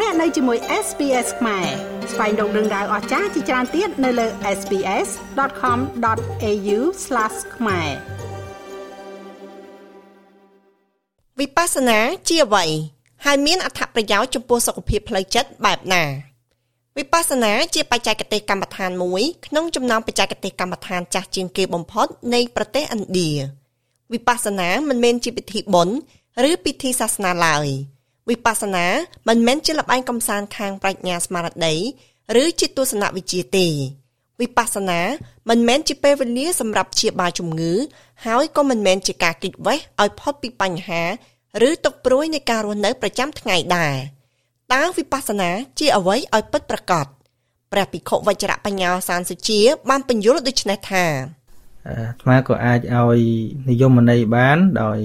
[0.00, 1.66] លោកអ្នកនៅជាមួយ SPS ខ្មែរ
[2.12, 4.26] ស្វែងរកដឹងដៅអស្ចារ្យជាច្រើនទៀតនៅលើ
[4.58, 6.78] SPS.com.au/
[7.56, 7.90] ខ្មែរ
[11.40, 11.98] វិបស្សនា
[12.28, 12.64] ជាអ្វី
[13.24, 16.02] ហើយមានអត្ថប្រយោជន៍ចំពោះសុខភាពផ្លូវចិត្តបែបណា
[16.98, 23.30] វិបស្សនាជាបច្ចេកទេសកម្មដ្ឋានមួយក្នុងចំណោមបច្ចេកទេសកម្មដ្ឋានចាស់ជាងគេបំផុតនៃប្រទេសឥណ្ឌា
[24.12, 25.96] វិបស្សនាមិនមែនជាពិធីបុណ្យ
[26.48, 27.68] ឬពិធីសាសនាឡើយ
[28.30, 28.86] វិបស្សនា
[29.28, 31.74] មិនមែនជាល្បែងកំសាន្តខាងប្រាជ្ញាស្មារតី
[32.42, 33.66] ឬជាទស្សនវិជ្ជាទេ
[34.40, 35.00] វិបស្សនា
[35.48, 37.74] មិនមែនជាពេលវេលាសម្រាប់ព្យាបាលជំងឺ
[38.26, 41.02] ហើយក៏មិនមែនជាការគេចវេះឲ្យផុតពីបញ្ហា
[41.68, 43.96] ឬទុកព្រួយនៃការរស់នៅប្រចាំថ្ងៃដែរ
[44.74, 47.06] តើវិបស្សនាជាអ្វីឲ្យពិតប្រាកដ
[47.72, 51.04] ព្រះភិក្ខុវជ្រៈបញ្ញាសានសុជា បានបញ្យល់ដូចនេះថា
[51.86, 53.20] អាត្មាក៏អាចឲ្យ
[53.68, 55.00] និយមន័យបាន ដោយ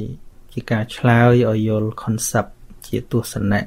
[0.53, 2.51] ជាការឆ្លើយឲ្យយល់ concept
[2.89, 3.61] ជាទស្សនៈ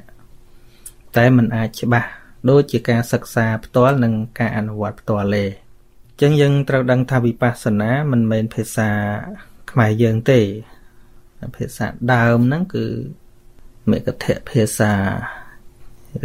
[1.15, 2.09] តែมันអាចច្បាស់
[2.49, 5.47] ដូចជាការសិក្សាផ្ទាល់និងការអនុវត្តផ្ទាល់ទេអ
[6.15, 8.89] ញ្ចឹងយើងត្រូវដឹងថាវិបស្សនាមិនមែនភាសា
[9.71, 10.39] ខ្មែរយើងទេ
[11.55, 12.85] ភាសាដើមហ្នឹងគឺ
[13.89, 14.93] មេកធៈភាសា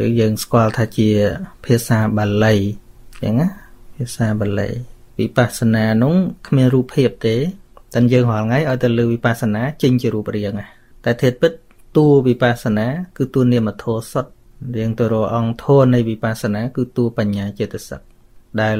[0.02, 1.10] ឬយើងស្គាល់ថាជា
[1.64, 2.54] ភាសាបាលី
[3.22, 3.48] អញ្ចឹងណា
[3.96, 4.68] ភាសាបាលី
[5.18, 6.14] វិបស្សនានោះ
[6.46, 7.36] គ្មានរូបភាពទេ
[7.94, 10.52] តែយើងរាល់ថ្ងៃឲ្យទៅលើវិបស្សនាចេញជារូបរាង
[11.04, 11.52] តែធាតុពិត
[11.97, 14.31] តួវិបស្សនាគឺតួនាមធម៌សុទ្ធ
[14.75, 18.01] រៀងទៅរកអង្គធម៌នៃវិបស្សនាគឺតួបញ្ញាចេតសិក
[18.61, 18.77] ដែល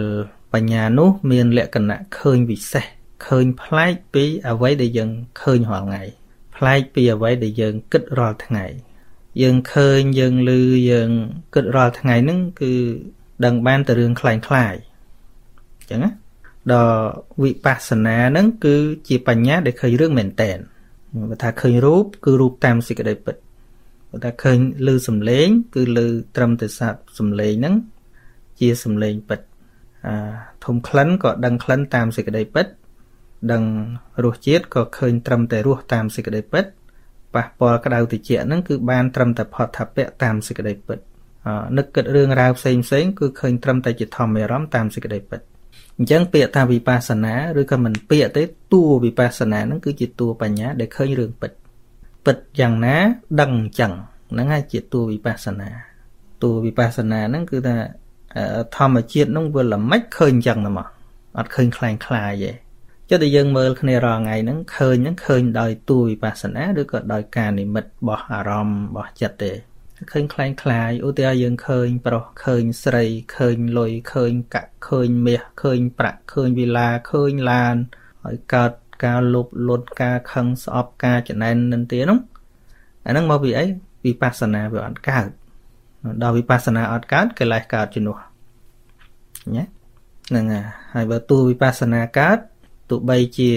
[0.54, 2.86] បញ្ញានោះមានលក្ខណៈឃើញវិសេស
[3.28, 5.10] ឃើញប្លែកពីអ្វីដែលយើង
[5.42, 6.04] ឃើញរាល់ថ្ងៃ
[6.56, 8.66] ប្លែកពីអ្វីដែលយើងគិតរាល់ថ្ងៃ
[9.42, 10.52] យើងឃើញយើងឮ
[10.92, 11.10] យើង
[11.54, 12.74] គិតរាល់ថ្ងៃហ្នឹងគឺ
[13.46, 14.76] ដឹងបានតែរឿងคล้ายคล้าย
[15.80, 16.12] អញ្ចឹងណា
[16.72, 16.98] ដល់
[17.44, 18.76] វិបស្សនាហ្នឹងគឺ
[19.08, 20.58] ជាបញ្ញាដែលឃើញរឿងមែនតែន
[21.31, 23.37] បើថាឃើញរូបគឺរូបតាមសេចក្តីពិត
[24.11, 25.99] បើថាឃើញឮសំឡេង គឺឮ
[26.37, 27.75] ត្រឹមតែសាប់សំឡេងហ្នឹង
[28.61, 29.41] ជាសំឡេងពិត
[30.07, 30.15] អា
[30.65, 32.67] ធំក្លិនក៏ដឹងក្លិនតាមសេចក្តីពិត
[33.53, 33.63] ដឹង
[34.25, 36.65] រសជាតិក៏ឃើញត្រឹមតែរសតាមសេចក្តីពិត
[37.35, 40.99] ប៉ះពាល់ក្តៅតិចហ្នឹងគឺបានត្រឹមតែផតថាពៈតាមសេចក្តីពិត
[41.79, 45.58] នឹកគិតរឿងរ៉ាវផ្សេងផ្សេងគឺឃើញត្រឹមតែជាធម្មអារម្មណ៍តាមសេចក្តីពិតអ
[46.04, 48.44] ញ្ចឹងពាក្យថាវិបស្សនាឬក៏មិនពាក្យទេ
[48.74, 51.52] តួវិបស្សនាហ្នឹងគឺជាតួបញ្ញាដែលឃើញរឿងពិត
[52.26, 52.96] ពិតយ៉ាងណា
[53.42, 53.92] ដឹងអញ្ចឹង
[54.32, 55.70] ហ្នឹងហើយជាតួវិបស្សនា
[56.44, 57.76] តួវិបស្សនាហ្នឹងគឺថា
[58.78, 60.88] ធម្មជាតិហ្នឹងវាល្មិចឃើញអញ្ចឹងតែមក
[61.38, 62.52] អត់ឃើញคล้ายคล้ายទេ
[63.10, 69.52] ចុះតែយើងមើលគ្នារាល់ថ្ងៃហ្នឹងឃើញហ្នឹងឃើញដោយតួវិបស្សនាឬក៏ដោយការនិមិត្តរបស់អារម្មណ៍របស់ចិត្តទេ
[70.12, 73.06] ឃើញคล้ายคล้ายឧទាហរណ៍យើងឃើញប្រុសឃើញស្រី
[73.38, 77.76] ឃើញលុយឃើញកាក់ឃើញមាសឃើញប្រាក់ឃើញវិឡាឃើញឡាន
[78.24, 78.72] ហើយកើត
[79.06, 82.20] ការលុបលត់ការខឹងស្អប់ការចំណែននឹងទៀតនោះ
[83.06, 83.66] អាហ្នឹងមកពីអី
[84.06, 85.28] វិបស្សនាវាអត់កើត
[86.24, 88.18] ដល់វិបស្សនាអត់កើតកិលេសកើតជំនួស
[89.56, 89.64] ញ៉េ
[90.30, 90.46] ហ្នឹង
[90.94, 92.38] ហើយបើតួវិបស្សនាកើត
[92.90, 93.52] ទោះបីជា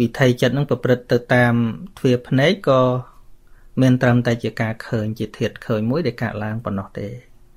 [0.00, 1.54] វិថីចិត្តនឹងប្រព្រឹត្តទៅតាម
[1.98, 2.80] ទ្វាភ្នែកក៏
[3.81, 7.07] មានត្រឹមតែជាការឃើញជាធាតឃើញមួយដែលកើតឡើងប៉ុណ្ណោះទេ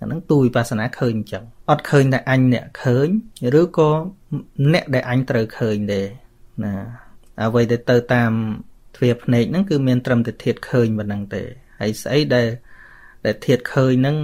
[0.00, 3.08] អាហ្នឹងទូវិបស្សនាឃើញអញ្ចឹងអត់ឃើញតែអញអ្នកឃើញ
[3.60, 3.90] ឬក៏
[4.72, 6.02] អ្នកដែលអញត្រូវឃើញទេ
[6.64, 6.74] ណា
[7.42, 8.32] អ្វីដែលទៅតាម
[8.96, 11.42] ទ្វាភ្នែកហ្នឹងគឺមានត្រឹមតែធាតឃើញប៉ុណ្ណឹងទេ
[11.80, 12.48] ហើយស្អីដែល
[13.26, 14.16] ដែលធាតឃើញហ្នឹង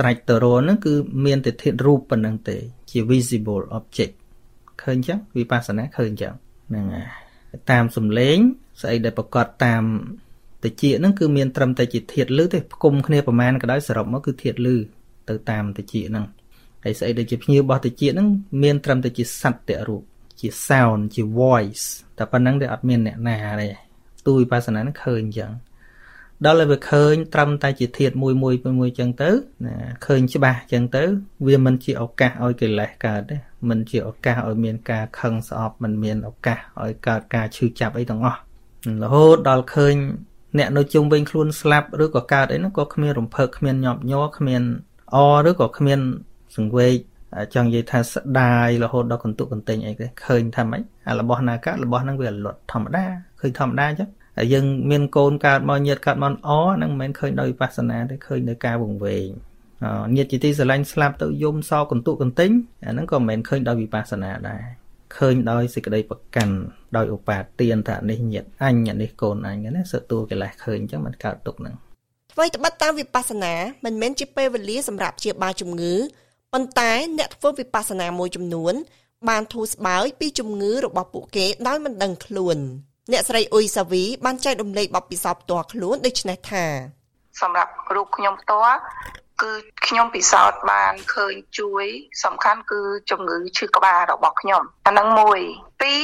[0.00, 0.94] ត្រាច់ទៅរហ្នឹងគឺ
[1.26, 2.56] មានតែធាតរូបប៉ុណ្ណឹងទេ
[2.90, 4.14] ជា visible object
[4.82, 6.34] ឃើញអញ្ចឹងវិបស្សនាឃើញអញ្ចឹង
[6.68, 7.06] ហ្នឹងហើយ
[7.70, 8.38] តាមសំឡេង
[8.82, 9.84] ស្អីដែលប្រកាសតាម
[10.64, 14.76] តិចហ្នឹងគឺមានត្រឹមតែជាធាតលឺទេផ្គុំគ្នាប្រមាណក៏ដោយសរុបមកគឺធាតលឺ
[15.28, 16.24] ទៅតាមតិចហ្នឹង
[16.84, 18.28] ហើយស្អីដែលជាភ្ញៀវរបស់តិចហ្នឹង
[18.62, 20.02] មានត្រឹមតែជាសត្វតរូប
[20.40, 21.86] ជា sound ជា voice
[22.18, 23.68] តែប៉ុណ្្នឹងទេអត់មានអ្នកណាទេ
[24.26, 25.52] ទូវិបស្សនាហ្នឹងឃើញអញ្ចឹង
[26.44, 29.30] ដល់តែវាឃើញត្រឹមតែជាធាតមួយមួយមួយចឹងទៅ
[29.66, 29.76] ណា
[30.06, 31.04] ឃើញច្បាស់ចឹងទៅ
[31.46, 33.36] វាមិនជាឱកាសឲ្យកិលេសកើតទេ
[33.68, 38.38] មិនជាឱកាសឲ្យមានការខឹងស្អប់មិនមានឱកាសឲ្យកើតការឈឺចាប់អីទាំងអស់
[39.02, 39.94] រហូតដល់ឃើញ
[40.58, 44.62] អ្នកនៅជុំវិញខ្លួនស្លាប់ឬក៏កើតអីហ្នឹងក៏គ្មានរំភើបគ្មានញាប់ញ័រគ្មាន
[45.14, 45.16] អ
[45.48, 46.00] ឬក៏គ្មាន
[46.56, 46.96] សង្វេគ
[47.54, 53.04] ចង់និយាយថាស្ដាយរហូតដល់កន្ទុកកន្ទិញអីទេឃើញថាម៉េចអារបស់ណាកើតរបស់ហ្នឹងវាលត់ធម្មតា
[53.40, 59.26] ឃើញធម្មតាអញ្ចឹងហើយយើងមានកូនកើតមកញាតកើតមកអហ្នឹងមិនមែនឃើញដោយវិបស្សនាទេឃើញដោយការវង្វេង
[60.16, 62.50] ញាតជាទីស្រឡាញ់ស្លាប់ទៅយំសោកន្ទុកកន្ទិញ
[62.84, 64.62] អាហ្នឹងក៏មិនមែនឃើញដោយវិបស្សនាដែរ
[65.16, 66.54] ឃើញដោយសេចក្តីប្រកាន់
[66.96, 71.74] ដោយឧបាទានថានេះញាតអញនេះកូនអញណាសតួកិលេសឃើញអញ្ចឹងมันកើតទុកហ្នឹង
[72.32, 73.54] អ្វីត្បិតតាមវិបស្សនា
[73.84, 75.94] មិនមែនជាពេលវេលាសម្រាប់ជាបាលជំងឺ
[76.52, 78.74] ប៉ុន្តែអ្នកធ្វើវិបស្សនាមួយចំនួន
[79.28, 82.58] បានធូរស្បើយពីជំងឺរបស់ពួកគេដោយមិនដឹងខ្លួន
[83.12, 86.64] អ្នកស្រីអ៊ុយសាវី បានចែករំលែកបទពិសោធន៍ផ្ទាល់ខ្លួនដូចនេះថា
[87.40, 88.78] សម្រាប់រូបខ្ញុំផ្ទាល់
[89.42, 89.52] គឺ
[89.86, 91.84] ខ្ញុំពិសោធន៍បានឃើញជួយ
[92.24, 92.80] សំខាន់គឺ
[93.10, 95.40] ជំងឺឈឺក្បាលរបស់ខ្ញុំអានឹងមួយ
[95.80, 96.02] ពីរ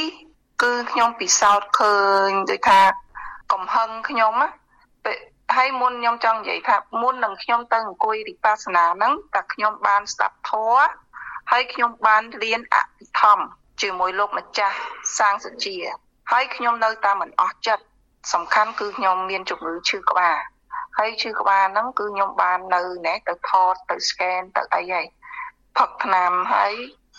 [0.61, 1.97] គឺខ្ញុំពិសោធន៍ឃើ
[2.27, 2.81] ញដូចថា
[3.53, 4.49] កំហឹងខ្ញុំណា
[5.05, 5.17] ពេល
[5.55, 10.89] ហើយមុនខ្ញុំចង់និយាយថាមុននឹងខ្ញុំទៅអង្គុយវិបស្សនាហ្នឹងតែខ្ញុំបានស្ដាប់ធម៌
[11.51, 13.43] ហើយខ្ញុំបានរៀនអភិធម្ម
[13.81, 14.77] ជាមួយលោកម្ចាស់
[15.17, 15.75] សាងសុជា
[16.31, 17.83] ហើយខ្ញុំនៅតែមិនអស់ចិត្ត
[18.33, 20.37] សំខាន់គឺខ្ញុំមានជំងឺឈឺក្បាល
[20.97, 25.05] ហើយឈឺក្បាលហ្នឹងគឺខ្ញុំបាននៅណែទៅថតទៅ scan ទៅអីហើយ
[25.77, 26.73] ផឹកថ្នាំហើយ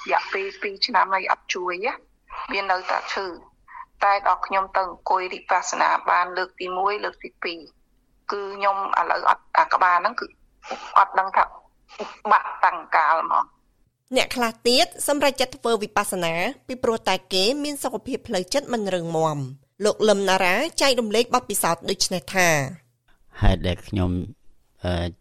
[0.04, 1.94] រយៈពេល2ឆ្នាំហើយអត់ជួយណា
[2.52, 3.26] មាននៅតែឈឺ
[4.04, 7.44] តែដល់ខ្ញុំទៅអង្គុយវិបស្សនាបានលើកទី1លើកទី2
[8.32, 10.26] គឺខ្ញុំឥឡូវអត់អាក្បាលហ្នឹងគឺ
[10.98, 11.44] អត់ដឹងថា
[12.32, 13.44] បាក់តាំងកាលហ្មង
[14.16, 16.34] អ្នកខ្លះទៀតសម្រាប់ចិត្តធ្វើវិបស្សនា
[16.68, 19.38] ពីព្រោះតែគេមានសុខភាពផ្លូវចិត្តមិនរឹងមាំ
[19.84, 22.48] លោកលឹមណារ៉ាចែករំលែកបទពិសោធន៍ដូចនេះថា
[23.40, 24.10] ហេតុដែលខ្ញុំ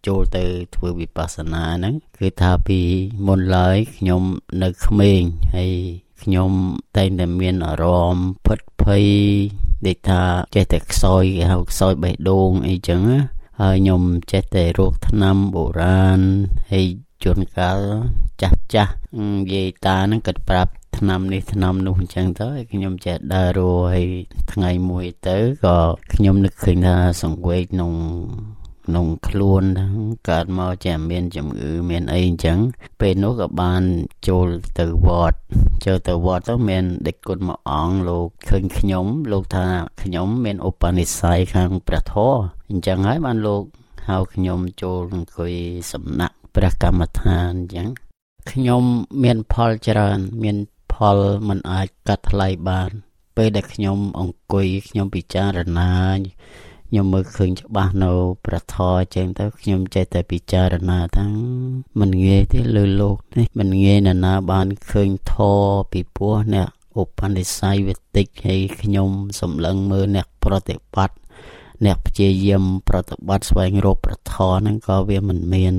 [0.07, 0.43] ចូលទៅ
[0.75, 2.79] ធ្វើវិបស្សនាហ្នឹងគឺថាពី
[3.27, 4.23] មុនឡើយខ្ញុំ
[4.63, 5.21] នៅក្មេង
[5.55, 5.73] ហើយ
[6.23, 6.51] ខ្ញុំ
[6.97, 9.05] តែងតែមានអារម្មណ៍ផិតភ័យ
[9.85, 10.21] ដូចថា
[10.55, 13.01] ចេះតែខ្សោយគេហៅខ្សោយបេះដូងអីចឹង
[13.61, 14.01] ហើយខ្ញុំ
[14.31, 16.21] ចេះតែរោគថ្នាំបុរាណ
[16.71, 16.85] ហើយ
[17.23, 17.79] ជួនកាល
[18.41, 18.93] ចាស់ចាស់
[19.53, 24.07] យាយតាហ្នឹងគាត់ប្រាប់ថ្នាំនេះថ្នាំនោះអញ្ចឹងទៅខ្ញុំចេះដើររស់ហើយ
[24.53, 25.77] ថ្ងៃមួយទៅក៏
[26.13, 27.91] ខ្ញុំនឹកឃើញថាសង្វេគក្នុង
[28.85, 29.93] ក្នុងខ្លួនហ្នឹង
[30.29, 32.59] កើតមកជាមានជំងឺមានអីអញ្ចឹង
[32.99, 33.83] ពេលនោះក៏បាន
[34.27, 34.47] ចូល
[34.79, 35.37] ទៅវត្ត
[35.85, 39.67] ចូលទៅវត្តទៅមានដេចគុណមួយអង្គលោកឃើញខ្ញុំលោកថា
[40.03, 42.39] ខ្ញុំមានឧបនិស្ស័យខាងព្រះធម៌
[42.69, 43.63] អញ្ចឹងហើយបានលោក
[44.07, 45.53] ហៅខ្ញុំចូលអង្គុយ
[45.91, 47.87] សំណាក់ព្រះកម្មដ្ឋានអញ្ចឹង
[48.51, 48.83] ខ្ញុំ
[49.23, 50.57] មានផលច្រើន មាន
[50.93, 51.17] ផល
[51.47, 52.91] មិនអាចកាត់ថ្លៃបាន
[53.37, 55.93] ពេលដែលខ្ញុំអង្គុយខ្ញុំពិចារណា
[56.93, 58.11] ខ្ញុំមើលឃើញច្បាស់នៅ
[58.45, 61.27] ប្រធរចឹងទៅខ្ញុំចេះតែពិចារណាថា
[61.99, 65.61] មិនងាយទេលើលោកនេះមិនងាយណាស់ណាបានឃើញធរ
[65.91, 66.67] ពីពោះអ្នក
[67.01, 69.09] ឧបនិស្ស័យវិតិចហើយខ្ញុំ
[69.39, 71.15] សម្លឹងមើលអ្នកប្រតិបត្តិ
[71.85, 75.73] អ្នកព្យាយាមប្រតិបត្តិស្វែងរកប្រធរហ្នឹងក៏វាមិនមាន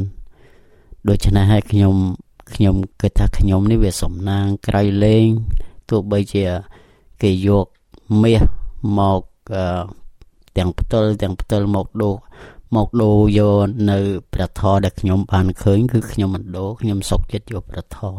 [1.09, 1.95] ដូច្នេះហើយខ្ញុំ
[2.55, 5.29] ខ្ញុំគិតថាខ្ញុំនេះវាសំណាងក្រៃលែង
[5.89, 6.45] ទោះបីជា
[7.23, 7.67] គេយក
[8.23, 8.43] មាស
[8.99, 9.21] មក
[10.59, 12.15] ទាំងផ្ទិលទាំងផ្ទិលមកដូរ
[12.77, 13.99] មកដូរយកនៅ
[14.33, 18.17] ព្រះធរដែលខ្ញុំបានឃើញគឺខ្ញុំមិនដូរខ្ញុំសុកចិត្តយកព្រះធរ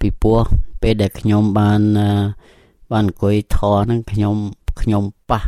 [0.00, 0.42] ពីព្រោះ
[0.82, 1.82] ពេលដែលខ្ញុំបាន
[2.92, 4.36] បានអង្គុយធរហ្នឹងខ្ញុំ
[4.80, 5.42] ខ្ញុំប៉ះ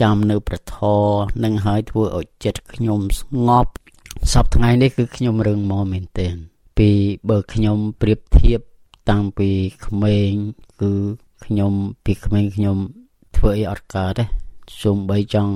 [0.00, 1.04] ចាំនៅព្រះធរ
[1.44, 3.72] នឹងហើយធ្វើឲ្យចិត្តខ្ញុំស្ងប់
[4.32, 6.34] សពថ្ងៃនេះគឺខ្ញុំរឹងមាំមែនទែន
[6.78, 6.90] ពី
[7.30, 8.60] បើខ្ញុំប្រៀបធៀប
[9.10, 9.50] តាំងពី
[9.86, 10.30] ក្មេង
[10.80, 10.92] គឺ
[11.44, 11.72] ខ្ញុំ
[12.04, 12.76] ពីក្មេងខ្ញុំ
[13.36, 14.24] ធ្វើអីអត់កើតទេ
[14.82, 15.54] សូម្បីចង់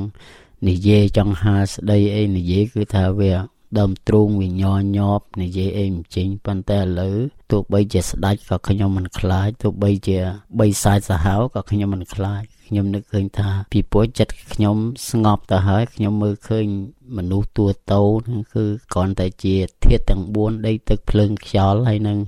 [0.69, 3.32] និយាយចង់ហាស្ដីអីនិយាយគឺថាវា
[3.79, 7.17] ដើមទ្រូងវាញ័រញាប់និយាយអីមិនចេញប៉ុន្តែឥឡូវ
[7.50, 10.19] ទោះបីជាស្ដាច់ក៏ខ្ញុំមិនខ្លាចទោះបីជា
[10.58, 14.76] បីសាយសាហាវក៏ខ្ញុំមិនខ្លាចខ្ញុំនឹកឃើញថាពីព្រោះចិត្តខ្ញុំ
[15.11, 16.67] ស្ងប់ទៅហើយខ្ញុំមើលឃើញ
[17.17, 18.64] មនុស្សទួតោហ្នឹងគឺ
[18.94, 22.19] គ្រាន់តែជាធាតុទាំង4ដីទឹកភ្លើងខ្យល់ហើយនឹង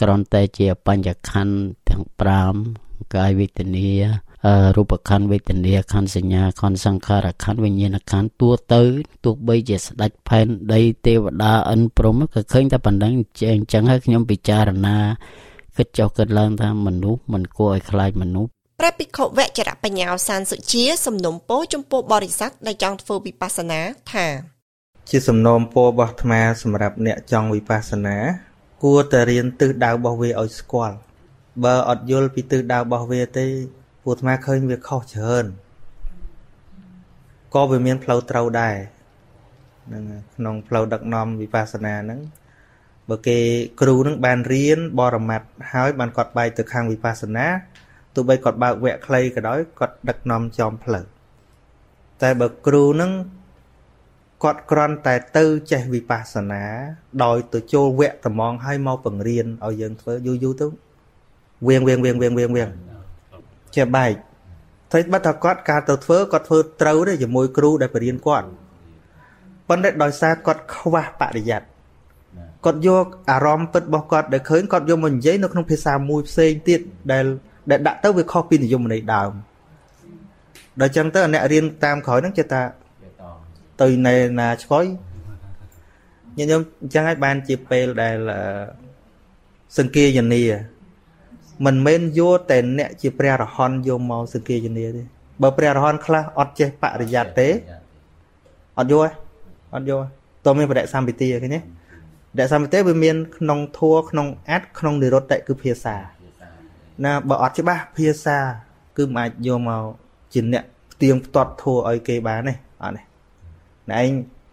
[0.00, 1.56] គ្រាន់តែជាបញ្ញខណ្ឌ
[1.88, 2.02] ទាំង
[2.58, 3.90] 5កាយវេទនា
[4.76, 8.82] រូបខណ្ឌវេទនាខណ្ឌសញ្ញាខណ្ឌសង្ខារខណ្ឌវិញ្ញាណខណ្ឌទួទៅ
[9.24, 14.96] ទោះបីជាស្ដេចផែនដីទេវតាអិនព្រំក៏ឃើញតែប៉ុណ្្នឹងអញ្ចឹងហើយខ្ញុំពិចារណា
[15.76, 18.50] គិតចុះគិតឡើងថាមនុស្សមិនគួរឲ្យខ្លាចមនុស្ស
[18.80, 23.80] ព្រះភិក្ខុវចរបញ្ញាសានសុជាសំណុំពោចំពោះបរិស័ទដែលចង់ធ្វើវិបស្សនា
[24.12, 24.26] ថា
[25.10, 28.16] ជាសំណូមពររបស់អាត្មាសម្រាប់អ្នកចង់វិបស្សនា
[28.82, 30.96] គួរតែរៀនទិសដៅរបស់វាឲ្យស្គាល់
[31.64, 33.46] បើអត់យល់ពីទិសដៅរបស់វាទេ
[34.04, 35.44] ពួកអាត្មាឃើញវាខុសច្រើន
[37.54, 38.76] ក៏វាមានផ្លូវត្រូវដែរ
[39.92, 40.04] នឹង
[40.36, 42.20] ក្នុងផ្លូវដឹកនាំវិបស្សនាហ្នឹង
[43.08, 43.38] បើគេ
[43.80, 47.46] គ្រូនឹងបានរៀនបរមត្តហើយបានគាត់បែកទៅខាងវិបស្សនា
[48.14, 51.04] ទោះបីគាត់បើកវគ្គខ្លីក៏ដោយគាត់ដឹកនាំចំផ្លូវ
[52.22, 53.12] តែបើគ្រូនឹង
[54.44, 56.62] គាត់គ្រាន់តែទៅចេះវិបស្សនា
[57.24, 60.66] ដោយទៅចូលវគ្គត្មងហើយមកបង្រៀនឲ្យយើងធ្វើយូរយូរទៅ
[61.68, 62.70] វៀងវៀងវៀងវៀងវៀងវៀង
[63.76, 64.14] ជាបែក
[64.92, 68.46] តែបើថាគាត់ការទៅធ្វើគាត់ធ្វើត្រូវទេជាមួយគ្រូដែលបរៀនគាត់
[69.68, 71.62] ប៉ុន្តែដោយសារគាត់ខ្វះបរិយ័ត
[72.64, 76.80] គាត់យកអារម្មណ៍ពិតរបស់គាត់ដែលឃើញគាត់យកមកនិយាយនៅក្នុងភាសាមួយផ្សេងទៀត
[77.12, 77.24] ដែល
[77.70, 79.32] ដែលដាក់ទៅវាខុសពីនិយមន័យដើម
[80.80, 82.62] ដល់ចឹងទៅអ្នករៀនតាមក្រោយហ្នឹងចេះថា
[83.82, 84.84] ទៅនៅណាឆ្កុយ
[86.38, 88.16] ញញឹមអញ្ចឹងហើយបានជាពេលដែល
[89.78, 90.42] សង្គាយនី
[91.64, 95.02] មិនមែនយកតែអ្នកជាព្រះរហន្តយកមកសង្គាយនីទេ
[95.42, 97.48] បើព្រះរហន្តខ្លះអត់ចេះបរិយ័តទេ
[98.78, 99.10] អត់យកទេ
[99.74, 100.00] អត់យក
[100.44, 101.62] តើមានបដិសម្បទាឃើញទេប
[102.40, 105.96] ដិសម្បទាវាមានក្នុងធัวក្នុងអត្តក្នុងនិរុត្តគឺភាសា
[107.04, 108.38] ណាបើអត់ច្បាស់ភាសា
[108.96, 109.82] គឺមិនអាចយកមក
[110.34, 113.02] ជាអ្នកផ្ទៀងផ្ទាត់ធัวឲ្យគេបានទេអត់ទេ
[113.92, 114.10] ណែឯង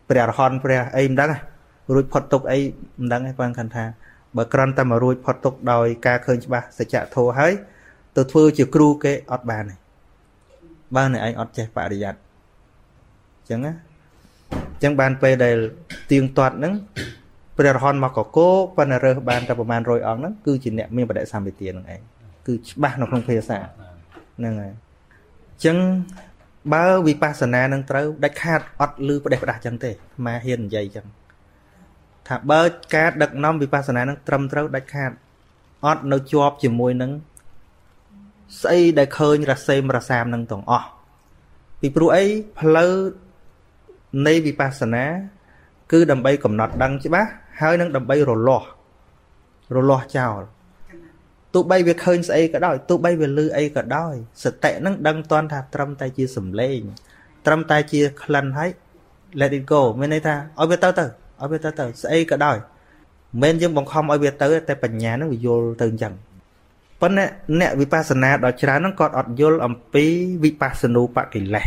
[0.09, 1.29] ព្រះរហន្តព្រះអីមិនដឹង
[1.93, 2.59] រួចផុតទុកអី
[2.99, 3.83] មិនដឹងទេគាត់គិតថា
[4.37, 7.53] បើក្រាន់តែមករួចផុតទុកដោយការឃើញច្បាស់សច្ចធម៌ហើយ
[8.15, 9.75] ទៅធ្វើជាគ្រូគេអត់បានទេ
[10.95, 13.73] បើអ្នកឯងអត់ចេះបរិយ័តអញ្ចឹងណា
[14.73, 15.57] អញ្ចឹងបានពេលដែល
[16.11, 16.73] ទៀងទាត់ហ្នឹង
[17.57, 22.01] ព្រះរហន្តមកកកោប៉ុន្តែរើសបានតែប្រហែល100អង្គហ្នឹងគឺជាអ្នកមានបដិសម្បទានឹងឯង
[22.47, 25.77] គឺច្បាស់នៅក្នុងភាសាហ្នឹងហើយអញ្ចឹង
[26.73, 29.91] បើវិបស្សនានឹងត្រូវដាច់ខាតអត់លឺផ្ដេសផ្ដាស់ចឹងទេ
[30.25, 31.05] ម៉ាហ៊ាននិយាយចឹង
[32.27, 32.61] ថាបើ
[32.95, 35.11] ការដឹកនាំវិបស្សនានឹងត្រឹមត្រូវដាច់ខាត
[35.85, 37.11] អត់នៅជាប់ជាមួយនឹង
[38.61, 40.87] ស្អីដែលឃើញរសេមរសាមនឹងទាំងអស់
[41.81, 42.25] ពីព្រោះអី
[42.59, 42.93] ផ្លូវ
[44.27, 45.05] នៃវិបស្សនា
[45.91, 47.29] គឺដើម្បីកំណត់ដឹងច្បាស់
[47.61, 48.67] ហើយនឹងដើម្បីរលាស់
[49.75, 50.41] រលាស់ចោល
[51.53, 56.79] ទោះបីវាឃើញស្អីក៏ដោយទោះបីវាលឺអីក៏ដោយសតិនឹងដឹងតន់ថាត្រឹមតែជាសំឡេង
[57.45, 58.69] ត្រឹមតែជាក្លិនហើយ
[59.39, 61.05] let it go មានន័យថាឲ្យវាទៅទៅ
[61.41, 62.57] ឲ្យវាទៅទៅស្អីក៏ដោយ
[63.41, 66.13] មិនមែនយើងបង្ខំឲ្យវាទៅតែបញ្ញានឹងវាយល់ទៅអញ្ចឹង
[67.01, 67.25] ប៉ុន្តែ
[67.59, 70.05] អ្នកវិបស្សនាដ៏ច្រើនហ្នឹងគាត់អត់យល់អំពី
[70.43, 71.65] វិបស្សនូបកិលេស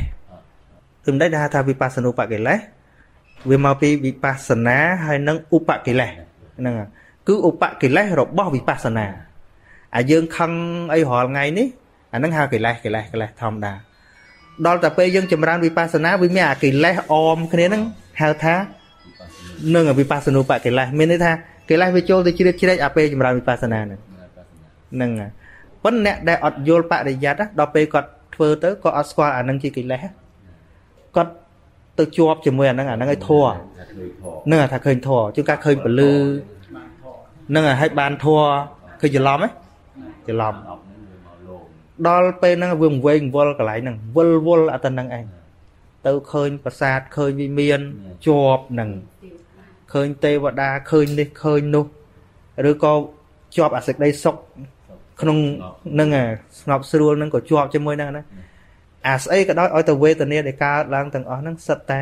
[1.04, 2.58] គឺមិនได้ថាវិបស្សនូបកិលេស
[3.50, 6.10] វាមកពីវិបស្សនាហើយនឹងឧបកិលេស
[6.58, 6.74] ហ្នឹង
[7.28, 9.06] គឺឧបកិលេសរបស់វិបស្សនា
[9.96, 10.52] អាយើងខឹង
[10.94, 11.66] អីរាល់ថ្ងៃនេះ
[12.12, 13.72] អាហ្នឹងហៅកិលេសកិលេសកិលេសធម្មតា
[14.66, 17.82] ដល់តែពេលយើងចម្រើនវិបស្សនាវាមានអាកិលេសអមគ្នាហ្នឹង
[18.20, 18.54] ហៅថា
[19.75, 21.31] នឹងវិបស្សនូបកិលេសមានន័យថា
[21.69, 23.99] កិលេសវាចូលទៅជ្រៀតជ្រែកអាពេលចម្រើនវិបស្សនាហ្នឹង
[24.93, 25.11] ហ្នឹង
[25.83, 30.01] ប៉ុន្តែអ្នកដែលអត់យល់បរិយ័តដល់ពេលគាត់ធ្វើទៅក៏អត់ស្គាល់អានឹងជាកិលេស
[31.15, 31.31] គាត់
[31.99, 33.45] ទៅជាប់ជាមួយអានឹងអានឹងឲ្យធัว
[34.49, 36.11] នឹងថាឃើញធัวជួនកាលឃើញពលឺ
[37.55, 38.39] នឹងឲ្យបានធัว
[39.01, 39.49] ឃើញច្រឡំហ៎
[40.27, 40.55] ច្រឡំ
[42.07, 45.25] ដល់ពេលហ្នឹងវាវែងវល់កន្លែងហ្នឹងវល់វល់អត់តែហ្នឹងឯង
[46.05, 47.79] ទៅឃើញប្រាសាទឃើញវិមាន
[48.25, 48.89] ជាប់ហ្នឹង
[49.92, 51.86] ឃើញទេវតាឃើញនេះឃើញនោះ
[52.70, 52.92] ឬក៏
[53.56, 54.36] ជាប់អាសេចក្តីសុខ
[55.20, 55.38] ក្នុង
[56.00, 56.08] នឹង
[56.60, 58.22] ស្ងប់ស្រួលនឹងក៏ជាប់ជាមួយនឹងណា
[59.08, 62.00] អាស្អីក៏ដោយឲ្យទៅវេទនាដែលកើតឡើងទាំងអស់ហ្នឹងសិតតែ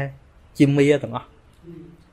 [0.58, 1.28] ជាមាទាំងអស់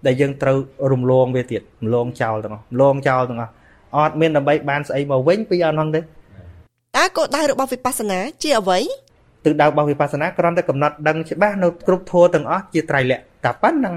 [0.05, 0.58] ដែលយើងត្រូវ
[0.91, 3.51] រំលងវាទៀតរំលងចោលទាំងអស់រំលងចោលទាំងអស់
[3.96, 8.79] អត់មានដើម្បីបានស្អីមកវិញពីអត់ហ្នឹងទេតើគោលដៅរបស់វិបស្សនាជាអ្វី
[9.46, 13.94] ទិសដៅរបស់វិបស្សនាគ្រាន់តែកំណត់ដឹងច្បាស់នៅគ្រប់ធម៌ទាំងអស់ជាត្រៃលក្ខតែប៉ុណ្្នឹង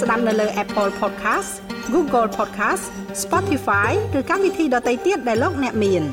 [0.00, 1.50] ស្ដាប់នៅលើ Apple Podcast
[1.94, 2.84] Google Podcast
[3.22, 6.04] Spotify ឬកម្មវិធីដទៃទៀតដែលលោកអ្នកមាន។